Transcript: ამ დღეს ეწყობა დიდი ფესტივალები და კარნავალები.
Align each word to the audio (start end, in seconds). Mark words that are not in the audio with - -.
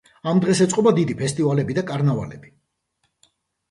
ამ 0.29 0.39
დღეს 0.45 0.61
ეწყობა 0.65 0.93
დიდი 1.01 1.17
ფესტივალები 1.21 1.79
და 1.81 1.87
კარნავალები. 1.93 2.55